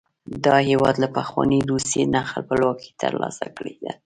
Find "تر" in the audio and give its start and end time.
3.01-3.11